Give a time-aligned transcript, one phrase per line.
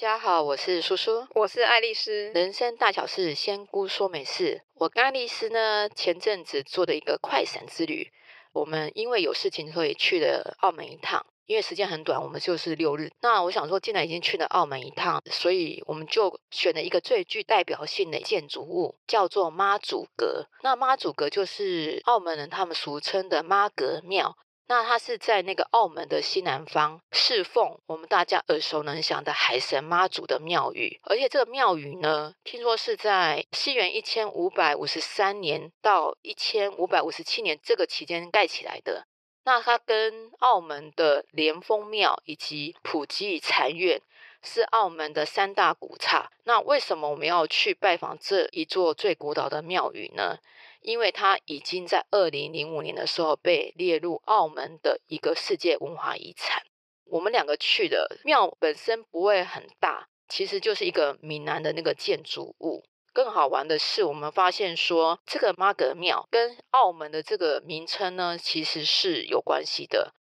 [0.00, 2.30] 家好，我是叔叔，我是爱丽丝。
[2.32, 4.62] 人生大小事，仙姑说没事。
[4.76, 8.10] 我跟爱丽丝呢，前阵子做的一个快闪之旅，
[8.54, 11.26] 我们因为有事情，所以去了澳门一趟。
[11.44, 13.12] 因为时间很短，我们就是六日。
[13.20, 20.46] 那我想说，既然已经去了澳门一趟，所以我们就选了一个最具代表性的建筑物，叫做妈祖阁。
[20.62, 24.38] 那妈祖阁就是澳门人他们俗称的妈阁庙。
[24.70, 39.08] 那它是在那个澳门的西南方，侍奉我们大家耳熟能详的海神妈祖的庙宇，而且这个庙宇呢，听说是在西元一千五百五十三年到一千五百五十七年这个期间盖起来的。
[39.42, 44.00] 那它跟澳门的莲峰庙以及普吉禅院
[44.40, 46.30] 是澳门的三大古刹。
[46.44, 50.38] 那为什么我们要去拜访这一座最古老的庙宇呢？
[50.80, 56.62] 因为它已经在二零零五年的时候被列入澳门的一个世界文化遗产。
[57.04, 62.84] 我们两个去的庙本身不会很大，其实就是一个闽南的那个建筑物。
[63.12, 70.14] 更好玩的是，我们发现说这个妈阁庙跟澳门的这个名称呢，其实是有关系的。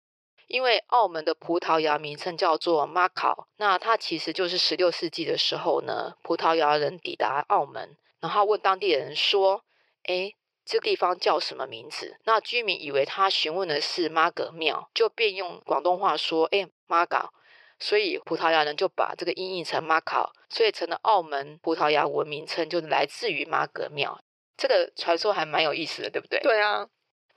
[0.48, 9.64] 因为澳门的葡萄牙名称叫做马考，那它其实就是十六世纪的时候呢，葡萄牙人抵达澳门，然后问当地人说
[10.10, 10.34] ：“哎。”
[10.70, 12.20] 这地方叫什么名字？
[12.26, 17.34] 那居民以为他询问的是妈阁庙，就便用广东话说：“哎，妈搞。”
[17.82, 24.22] 所以葡萄牙人就把这个音译成马考，所以成了澳门葡萄牙文名称，就来自于妈阁庙。
[24.58, 26.40] 这个传说还蛮有意思的，对不对？
[26.42, 26.88] 对啊。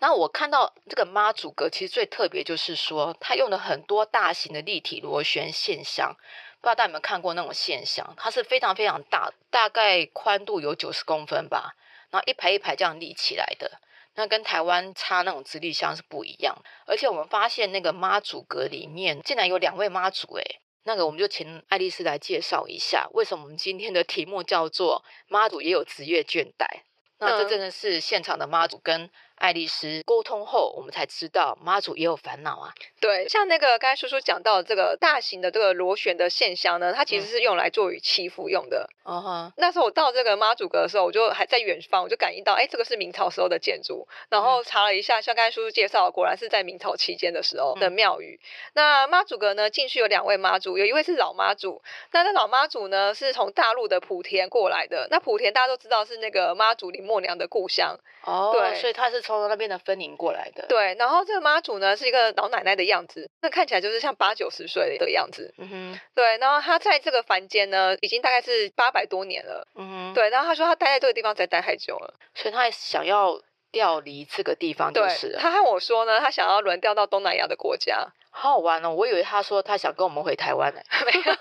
[0.00, 6.14] 那我看到这个妈祖阁，其实最特别就是说，它用了很多大型的立体螺旋线箱。
[6.60, 8.12] 不知道大家有没有看过那种线香？
[8.18, 11.76] 它是非常非常大，大概宽度有九十公分吧。
[12.12, 13.80] 然后一排一排这样立起来的，
[14.14, 16.56] 那跟台湾插那种直立香是不一样。
[16.86, 26.82] 而且我们发现那个妈祖阁里面竟然有两位妈祖，诶，那个我们就请爱丽丝来介绍一下，为什么我们今天的题目叫做妈祖也有职业倦怠？
[27.18, 29.10] 那这真的是现场的妈祖跟。
[29.42, 32.72] 爱丽丝沟通后，我们才知道妈祖也有烦恼啊。
[33.00, 38.88] 对，像那个刚才叔叔讲到的这个大型的这个螺旋的线香呢，它其实是用来做于祈福用的。
[39.04, 39.52] 嗯哈。
[39.56, 44.06] 那时候我到这个妈祖阁的时候，我就还在远方，我就感应到，哎，这个是明朝时候的建筑。
[44.28, 48.38] 然后查了一下，像刚才叔叔介绍，果然是在明朝期间的时候的庙宇。
[48.40, 51.82] 嗯、那妈祖阁呢，进去有两位妈祖，有一位是老妈祖。
[52.12, 55.08] 那那老妈祖呢，是从大陆的莆田过来的。
[55.10, 57.98] 那莆田大家都知道是那个妈祖林默娘的故乡。
[58.24, 58.52] 哦。
[58.54, 59.31] 对，所以他是从。
[59.40, 60.94] 从那边的分灵过来的，对。
[60.98, 65.54] 然后这个妈祖呢，是一个老奶奶的样子，那看起来就是像八九十岁的样子。
[65.58, 66.38] 嗯哼，对。
[66.38, 69.66] 然后她在这个凡间呢，已经大概是八百多年了。
[69.74, 70.30] 嗯哼，对。
[70.30, 73.40] 然后她说她待在这个地方再待太久了，所以她想要
[73.72, 75.34] 调离这个地方，就是。
[75.40, 78.12] 他和我说呢，他想要轮调到东南亚的国家。
[78.34, 78.90] 好好玩哦！
[78.90, 81.36] 我以为他说他想跟我们回台湾呢， 没有。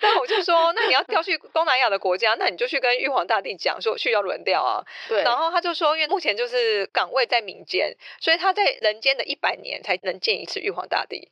[0.00, 4.84] 那我就说，那你要调去东南亚的国家，那你就去跟玉皇大帝讲说去要轮调啊。
[5.08, 5.24] 对。
[5.24, 11.28] 然后他就说，因为目前就是岗位在民间，所以他在人间的一百年才能见一次玉皇大帝。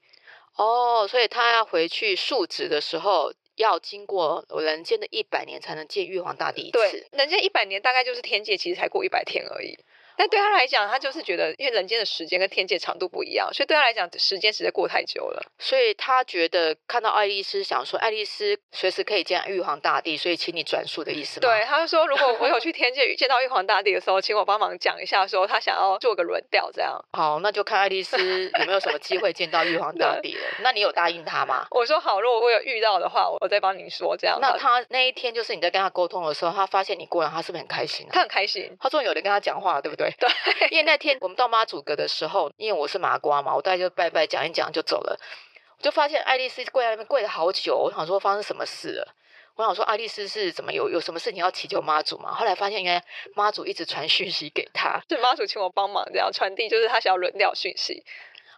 [0.56, 6.78] 哦，所以他要回去述职的时候，要经过人间的一百年才能见玉皇大帝一次。
[6.78, 9.78] 对，人间一百年大概就是天界，其实才过一百天而已。
[10.16, 15.42] 但对他来讲，他就是觉得，因为人间的时间跟天界长度不一样，所以对他来讲，时间实在过太久了。
[15.58, 21.48] 所以他觉得看到爱丽丝，想说爱丽丝随时可以见玉皇大帝，所以请你转述的意思吗？
[21.48, 26.98] 对，他就说，如果我有去天界见到玉皇大帝的时候，请我帮忙讲一下，说他想要做个轮调，这样。
[27.12, 28.16] 好，那就看爱丽丝
[28.50, 30.42] 有没有什么机会见到玉皇大帝了。
[30.60, 31.66] 那你有答应他吗？
[31.70, 34.38] 我说好，如果我有遇到的话，我再帮您说这样。
[34.40, 38.10] 那他那一天就是你在跟他沟通的时候，他发现你过来，他是不是很开心啊？
[38.12, 40.05] 他很开心，他终于有人跟他讲话，对不对？
[40.18, 40.86] 对，因为。
[40.86, 45.18] 那天我们到妈祖阁的时候，因为我是麻瓜嘛，我大概就拜拜讲一讲就走了。
[45.78, 49.14] 我就发现爱丽丝跪在那边跪了好久，我想说发生什么事了。
[49.56, 52.32] 我想说爱丽丝是怎么有有什么事情要祈求妈祖嘛？
[52.32, 58.04] 后来发现原来妈祖一直传讯息给他，是妈祖请我帮忙这样传递，就是他想要轮调讯息。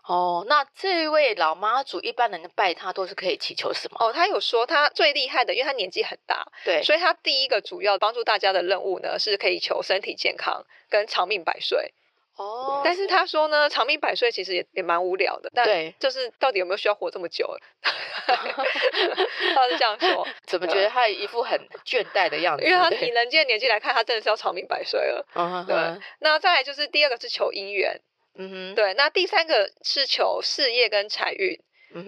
[0.09, 3.99] 哦，那这位老妈祖一般人拜他都是可以祈求什么？
[4.01, 11.93] 哦，他有说他最厉害的，因为他年纪很大，对，所以他第一个主要帮助大家的任务呢，是可以求身体健康跟长命百岁。
[12.37, 15.51] 哦，但是他说呢，长命百岁其实也也蛮无聊的。
[15.53, 15.67] 但，
[15.99, 17.53] 就是到底有没有需要活这么久？
[18.25, 22.65] 他是这样说， 怎么觉得他一副很倦怠的样子？
[22.65, 25.27] 因为他以人间的年纪来看，他真的是要长命百岁了。
[25.35, 25.77] 嗯，对。
[26.21, 28.01] 那再来就是第二个是求姻缘，
[28.39, 28.95] 嗯哼，对。
[28.95, 31.61] 那第三个是求事业跟财运。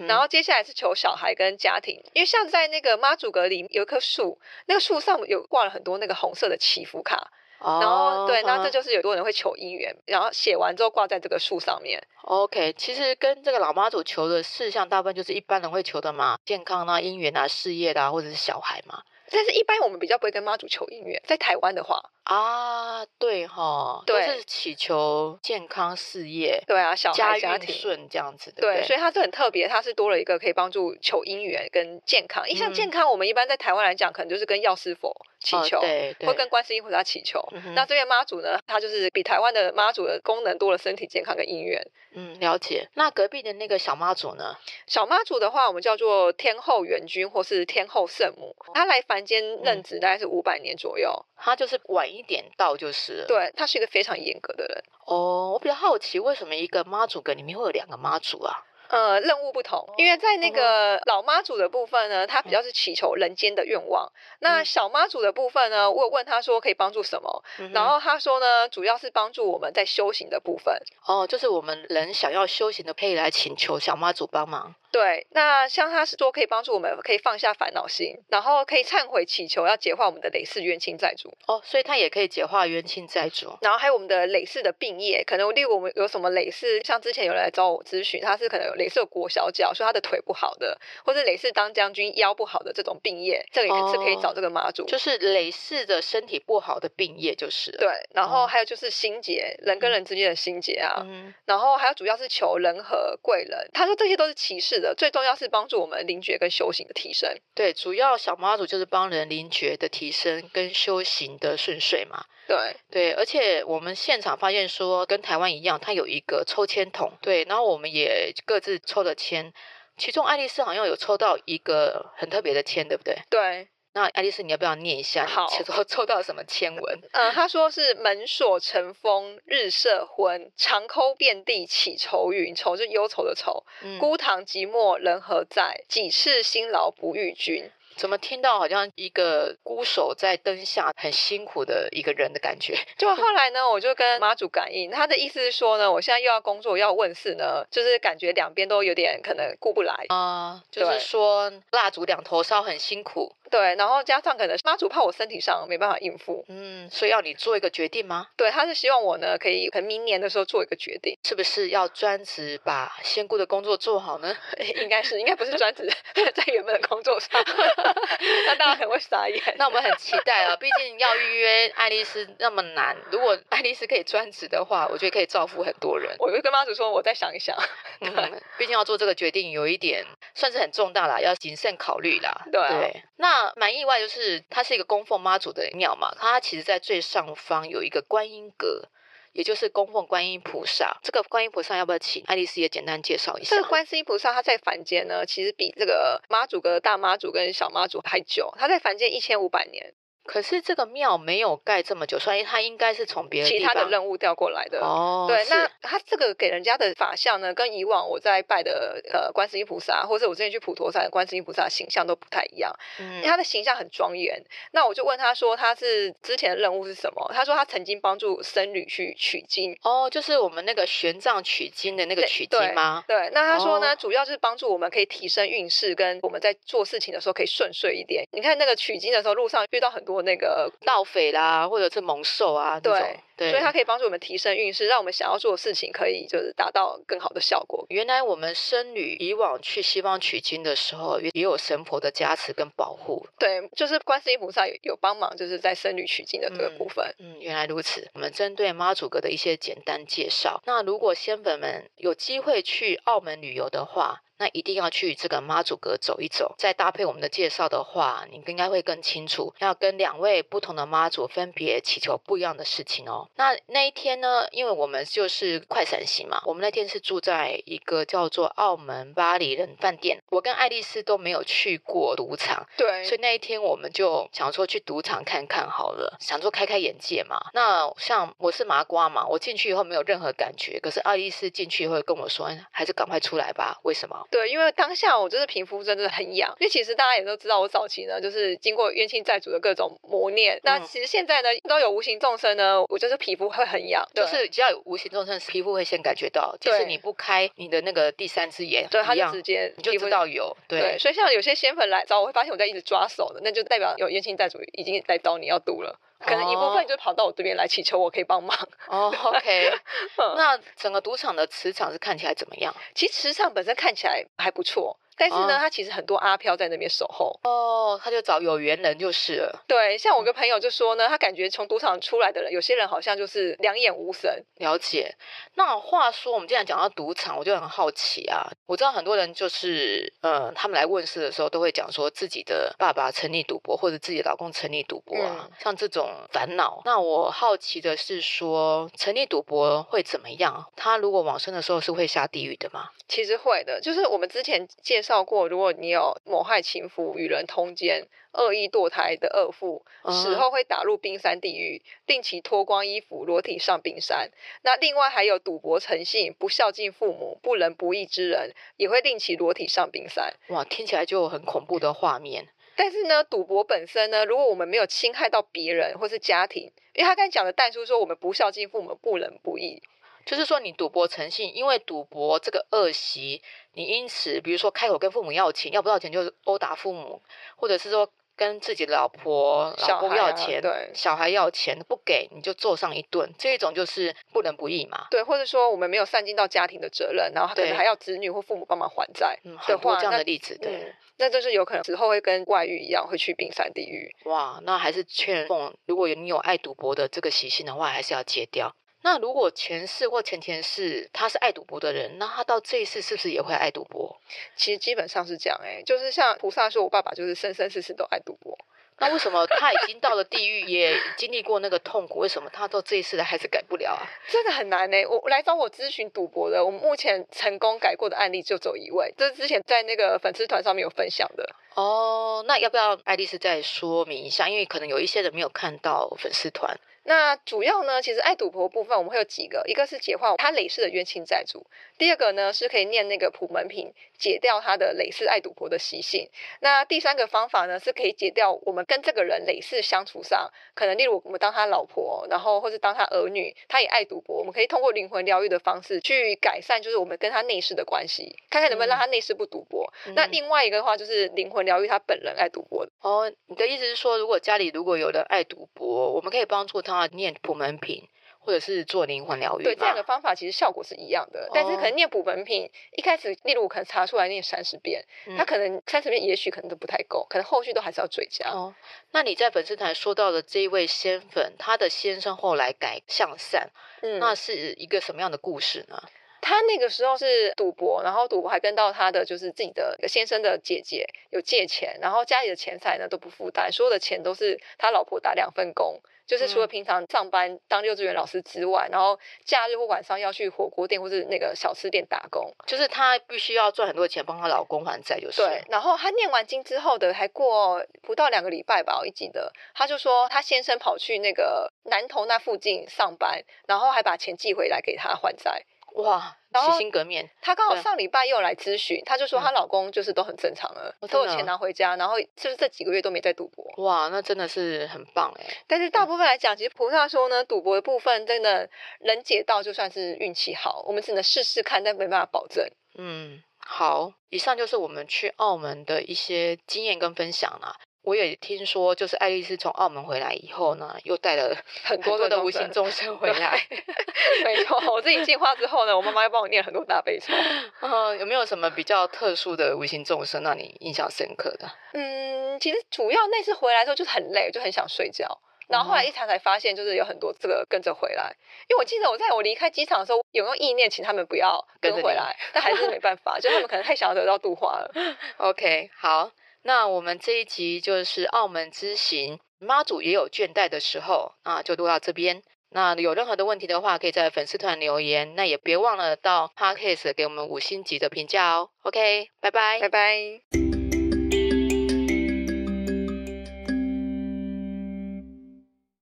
[0.07, 7.31] 然后接下来是求小孩跟家庭，因为像在那个妈祖阁里有一棵树，那个树上有挂了很多那个红色的祈福卡。
[7.57, 12.01] 哦、然后对，那这就是有多人会求姻缘，然后写完之后挂在这个树上面。
[12.21, 19.01] OK，其实跟这个老妈祖求的事项，大部分就是一般人会求的嘛，健康啊、姻缘啊、事业啊，或者是小孩嘛。
[19.31, 22.01] 但是，一般我们比较不会跟妈祖求姻缘，在台湾的话。
[22.23, 32.47] 啊，对哈，对，都是祈求健康事业，对啊，小孩家庭顺这样子的，对，所以它是很特别，它是多了一个可以帮助求姻缘跟健康。
[32.47, 37.43] 一像健康，我们一般在台湾来讲，可能就是跟药师佛祈求，对，会跟观世音菩萨祈求。
[37.75, 41.85] 那这边妈祖呢，它就是比台湾的妈祖的功能多了，身体健康跟姻缘。
[42.13, 42.87] 嗯，了解。
[42.93, 44.55] 那隔壁的那个小妈祖呢？
[44.85, 53.25] 小妈祖的话，我们叫做天后元君或是天后圣母，她来凡间任职大概是五百年左右，她就是晚一点到就是。
[53.27, 54.83] 对，她是一个非常严格的人。
[55.05, 58.63] 哦，我比较好奇，为什么一个妈祖阁里面会有两个妈祖啊？
[58.91, 64.05] 呃，任务不同，因为在那个老妈祖的部分呢，他比较是祈求人间的愿望。
[64.05, 70.77] 嗯、那小妈祖的部分呢，我有问他说可以帮助什么，嗯、然后他说呢，主要是帮助我们在修行的部分。
[71.05, 74.75] 哦，就是我们人想要修行的，可以来请求小妈祖帮忙。
[74.91, 81.33] 对，那像他是说可以帮助我们，可以放下烦恼心，然后可以忏悔祈求，要解化我们的累世冤亲债主。
[81.47, 83.57] 哦，所以他也可以解化冤亲债主。
[83.61, 94.83] 然后还有我们的累世的病业，可能例如我们有什么累世，像之前有人来找我咨询，他是可能有累世裹小脚，说他的腿不好的，或者累世当将军腰不好的这种病业，这个也是可以找这个妈祖。
[94.83, 97.89] 哦，就是累世的身体不好的病业，就是对。
[98.13, 101.01] 然后还有就是心结，哦、人跟人之间的心结啊。
[101.05, 101.33] 嗯。
[101.45, 107.29] 然后还有主要是求人和贵人，他说这些都是其次的，最重要是帮助我们灵觉跟修行的提升。
[107.53, 112.25] 对，主要小妈祖就是帮人灵觉的提升跟修行的顺遂嘛。
[112.47, 117.13] 对对，而且我们现场发现说，跟台湾一样，它有一个抽签筒。
[117.21, 119.53] 对，然后我们也各自抽了签，
[119.97, 123.15] 其中爱丽丝好像有抽到一个很特别的签，对不对？
[123.29, 123.69] 对。
[123.93, 125.25] 那爱丽丝，你要不要念一下？
[125.25, 126.99] 好，抽抽到什么签文？
[127.11, 132.55] 嗯、呃，他说是门锁成风，日色昏，长空遍地起愁云。
[132.55, 133.63] 愁是忧愁的愁。
[133.81, 135.83] 嗯、孤堂寂寞人何在？
[135.89, 137.69] 几次辛劳不遇君。
[137.97, 142.73] 怎么听到好像一个孤守在灯下很辛苦的一个人的感觉？
[142.97, 153.35] 就 后来呢，我就跟妈祖感应，他的意思是说呢，我现在又要工作又要问事呢，就是感觉两边都有点可能顾不来啊，就是说蜡烛两头烧很辛苦。
[153.51, 158.27] 对，然后加上可能妈祖怕我身体上没办法应付，嗯，所以要你做一个决定吗？
[158.37, 164.33] 对，他是希望我呢可以可能明年的时候做一个决定，是不是要专职把仙姑的工作做好呢？
[164.81, 165.85] 应该是，应该不是专职
[166.33, 167.29] 在原本的工作上，
[168.47, 169.41] 那大家很会傻眼。
[169.57, 176.15] 那我们很期待啊，毕竟要预约爱丽丝那么难，如果爱丽丝可以专职的话，我觉得可以造福很多人。
[176.19, 177.57] 我就跟妈祖说，我再想一想，
[177.99, 180.05] 嗯，毕竟要做这个决定有一点
[180.35, 182.45] 算是很重大啦，要谨慎考虑啦。
[182.49, 183.40] 对，啊、对，那。
[183.55, 188.89] 蛮意外，就是它是一个供奉妈祖的庙嘛，它其实在最上方有一个观音阁，
[189.33, 190.99] 也就是供奉观音菩萨。
[191.03, 193.55] 这个观音菩萨要不要请爱丽丝也简单介绍一下？
[193.55, 199.93] 这个观世音菩萨他在凡间呢，其实比这个妈祖阁大妈祖跟小妈祖还久，他在凡间一千五百年。
[200.23, 204.79] 可是这个庙没有盖这么久，所以它应该是从别的其他的任务调过来的。
[204.79, 212.71] 哦，对，那它这个给人家的法像呢，跟以往我在拜的呃观世音菩萨，或者我之前去普陀山的观世音菩萨形象都不太一样。
[212.99, 214.39] 嗯，因为他的形象很庄严。
[214.71, 217.31] 那我就问他说，他是之前的任务是什么？
[217.33, 219.75] 他说他曾经帮助僧侣去取经。
[219.81, 223.03] 哦，就是我们那个玄奘取经的那个取经吗？
[223.07, 228.23] 对，对，那他说呢，哦、主要就是帮助我们可以提升运势，跟我们在做事情的时候可以顺遂一点。
[228.31, 230.10] 你看那个取经的时候，路上遇到很多。
[230.23, 237.83] 那个盗匪啦，或者是猛兽啊，对，对，所以它可以帮助我们提升运势，让我们想要做的事情可以就是达到更好的效果。
[237.89, 243.25] 原来我们僧侣以往去西方取经的时候，也有神婆的加持跟保护。
[243.39, 247.03] 对，就是观世音菩萨有有帮忙，就是在僧侣取经的这个部分。
[247.17, 248.07] 嗯，嗯，原来如此。
[248.13, 250.61] 我们针对妈祖阁的一些简单介绍。
[250.65, 259.53] 那如果仙粉们有机会去澳门旅游的话，那一定要去这个妈祖阁走一走，再搭配我们的介绍的话，你应该会更清楚。
[259.59, 263.29] 要跟两位不同的妈祖分别祈求不一样的事情哦。
[263.35, 270.19] 那那一天呢，因为我们就是快闪行嘛，我们那天是住在一个叫做澳门巴黎人饭店。
[270.29, 277.39] 我跟爱丽丝都没有去过赌场，对，所以那一天我们就想说去赌场看看好了，想说开开眼界嘛。
[277.53, 283.79] 那像我是麻瓜嘛，我进去以后没有任何感觉，可是爱丽丝进去以后跟我说，还是赶快出来吧。
[283.83, 284.27] 为什么？
[284.29, 290.57] 对，因为当下我就是皮肤真的很痒，因为其实大家也都知道，我早期呢就是经过冤亲债主的各种磨练。
[290.57, 300.55] 嗯、那其实现在呢，都有无形众生呢，我就是皮肤会很痒，就是只要有无形众生，皮肤会先感觉到，就是你不开你的那个第三只眼，对，他就直接你就知道有。
[300.67, 305.99] 对，对，所以像有些仙粉来找我，会发现我在一直抓手的，那就代表有冤亲债主已经来找你要赌了。
[306.19, 308.55] 可能一部分就跑到我这边来祈求我可以帮忙。
[308.87, 309.71] 哦，OK，
[310.37, 312.71] 那整个赌场的磁场是看起来怎么样？
[312.93, 314.95] 其实磁场本身看起来还不错。
[315.21, 319.63] 但是呢，他其实很多阿飘在那边守候哦，他就找有缘人就是了。
[319.67, 324.43] 对，像我个朋友就说呢，他感觉从赌场出来的人，有些人好像就是两眼无神。
[324.55, 325.15] 了解。
[325.53, 328.49] 那话说，我们既然讲到赌场，我就很好奇啊。
[328.65, 336.81] 我知道很多人就是，呃，他们来问事的时候，都会讲说自己的爸爸沉溺赌博，或者自己的老公沉溺赌博啊，嗯、像这种烦恼。
[336.83, 340.65] 那我好奇的是说，沉溺赌博会怎么样？
[340.75, 342.89] 他如果往生的时候是会下地狱的吗？
[343.07, 345.10] 其实会的，就是我们之前介绍。
[345.11, 354.31] 照过，如果你有谋害情妇、与人通奸、恶意堕胎的恶妇，死后会打入冰山地狱，令其脱光衣服，裸体上冰山。
[354.61, 360.33] 那另外还有赌博成性、不孝敬父母、不仁不义之人，也会令其裸体上冰山。
[360.47, 362.47] 哇，听起来就很恐怖的画面。
[362.77, 369.83] 但是呢，赌博本身呢，如果我们没有侵害到别人或是家庭，因为他刚才讲的但书说，我们不孝敬父母、不仁不义。
[370.31, 373.41] 就是说，你赌博成性，因为赌博这个恶习，
[373.73, 377.21] 你因此，比如说开口跟父母要钱，要不到钱就殴打父母，
[377.57, 385.05] 或者是说跟自己的老婆、老公要钱，啊、对，小孩要钱不给你就揍上一顿，这一种就是不仁不义嘛。
[385.11, 394.09] 对，或者说我们没有善尽到家庭的责任，然后可能还要子女或父母帮忙还债，嗯，很多这样的例子，对、嗯，那就是有可能之后会跟外遇一样，会去冰山地狱。
[394.23, 398.73] 哇，那还是劝奉，如果你有爱赌博的这个习性的话，还是要戒掉。
[399.03, 404.15] 那如果前世或前前世他是爱赌博的人，那他到这一世是不是也会爱赌博？
[404.55, 408.57] 其实基本上是这样，哎，就是像菩萨说，我爸爸就是生生世世都爱赌博。
[409.01, 414.05] 那为什么他已经到了地狱，也经历过那个痛苦，为什么他到这一世来还是改不了啊？
[414.29, 415.03] 这个很难呢。
[415.07, 421.49] 我来找我咨询赌博的，我目前成功改过的案例就只有一位，这是之前在那个粉丝团上面有分享的。
[421.75, 424.49] 哦，那要不要爱丽丝再说明一下？
[424.49, 426.79] 因为可能有一些人没有看到粉丝团。
[427.03, 431.65] 那主要呢，其实爱赌博部分我们会有几个，一个是解化他累世的冤亲债主，
[431.97, 436.29] 第二个呢是可以念那个普门品，解掉他的累世爱赌博的习性。
[436.59, 449.91] 那第三个方法呢是可以解掉我们跟这个人累世相处上，可能例如我们当他老婆，然后或是当他儿女，他也爱赌博，我们可以通过灵魂疗愈的方式去改善，就是我们跟他内世的关系，看看能不能让他内世不赌博。
[450.05, 452.87] 嗯、那另外一个的话就是灵魂疗愈他本人爱赌博。
[453.01, 457.01] 哦，你的意思是说，如果家里如果有人爱赌博，我们可以帮助他。
[457.13, 458.07] 念普门品，
[458.39, 461.41] 或者是做灵魂疗愈，对，这样的方法其实效果是一样的。
[461.47, 468.49] 哦、但是可能念普门品一开始，例如我可能查出来念三十遍，嗯、他可能三十遍也许可能都不太够，可能后续都还是要追加。
[468.49, 468.73] 哦，
[469.11, 473.69] 那你在粉丝团说到的这一位仙粉，他的先生后来改向善，
[474.01, 476.01] 嗯，那是一个什么样的故事呢？
[476.41, 486.01] 他那个时候是赌博，然后赌博还跟到他的就是自己的先生的姐姐有借钱，然后家里的钱财呢都不负担，所有的钱都是他老婆打两份工。
[486.27, 495.41] 就是除了平常上班当幼稚园老师之外，然后假日或晚上要去火锅店或是那个小吃店打工，就是她必须要赚很多钱帮她老公还债，就是。
[495.41, 505.65] 对，然后她念完经之后的还过不到两个礼拜吧，我一记得，她就说她先生跑去那个南投那附近上班，然后还把钱寄回来给她还债。
[505.95, 507.29] 哇，洗心革面。
[507.41, 513.83] 她刚好上礼拜又来咨询，她就说她老公就是都很正常了，嗯、都有钱拿回家，然后就是这几个月都没在赌博。
[513.83, 515.45] 哇，那真的是很棒哎。
[515.67, 518.69] 但是大部分来讲，其实菩萨说呢，赌博的部分真的
[519.01, 522.65] 能解到就算是运气好，我们只能试试看，但没办法保证。
[522.97, 527.75] 嗯，好，以上就是我们去澳门的一些经验跟分享啦。
[528.03, 531.55] 我也听说，就是爱丽丝从澳门回来以后呢，又带了
[531.85, 533.61] 很多的无形众生回来。
[534.43, 537.33] 没错，我自己进化之后呢，我妈妈又帮我念很多大悲咒。
[537.81, 541.71] 嗯，有没有什么比较特殊的无形众生让你印象深刻的？
[541.93, 545.39] 嗯，其实主要那次回来之后就很累，就很想睡觉。
[545.67, 548.35] 然后后来一查才发现，就是有很多这个跟着回来。
[548.67, 554.91] 因为我记得我在我离开机场的时候，有用意念请他们不要跟回来，但还是没办法，就他们可能太想要得到度化了。
[555.37, 556.31] OK，好。
[556.63, 562.43] 那我们这一集就是澳门之行，妈祖也有倦怠的时候啊，就录到这边。
[562.73, 565.35] 那有任何的问题的话，可以在粉丝团留言。
[565.35, 568.69] 那也别忘了到 Podcast 给我们五星级的评价哦。
[568.83, 570.70] OK，拜拜，拜拜。